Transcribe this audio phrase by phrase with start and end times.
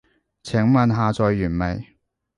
[0.41, 1.85] 請問下載完未？